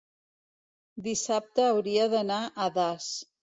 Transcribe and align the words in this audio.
dissabte 1.09 1.67
hauria 1.67 2.09
d'anar 2.17 2.43
a 2.67 2.73
Das. 2.81 3.15